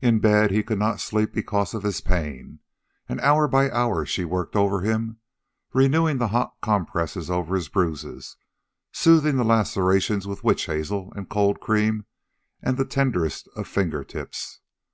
In 0.00 0.18
bed, 0.18 0.50
he 0.50 0.62
could 0.62 0.78
not 0.78 0.98
sleep 0.98 1.34
because 1.34 1.74
of 1.74 1.82
his 1.82 2.00
pain, 2.00 2.60
and 3.06 3.20
hour 3.20 3.46
by 3.46 3.70
hour 3.70 4.06
she 4.06 4.24
worked 4.24 4.56
over 4.56 4.80
him, 4.80 5.18
renewing 5.74 6.16
the 6.16 6.28
hot 6.28 6.54
compresses 6.62 7.28
over 7.28 7.54
his 7.54 7.68
bruises, 7.68 8.38
soothing 8.92 9.36
the 9.36 9.44
lacerations 9.44 10.26
with 10.26 10.42
witch 10.42 10.64
hazel 10.64 11.12
and 11.14 11.28
cold 11.28 11.60
cream 11.60 12.06
and 12.62 12.78
the 12.78 12.86
tenderest 12.86 13.46
of 13.54 13.68
finger 13.68 14.02
tips. 14.02 14.60